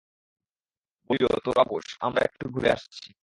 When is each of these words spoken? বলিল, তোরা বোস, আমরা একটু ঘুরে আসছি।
বলিল, 1.09 1.27
তোরা 1.43 1.63
বোস, 1.63 1.97
আমরা 1.99 2.21
একটু 2.21 2.49
ঘুরে 2.49 2.71
আসছি। 2.71 3.13